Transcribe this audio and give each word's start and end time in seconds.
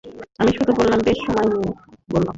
আমি 0.39 0.51
শুরু 0.51 0.71
করলাম, 0.73 0.99
বেশ 0.99 1.17
সময় 1.25 1.47
নিয়ে 1.51 1.71
বললাম। 2.09 2.29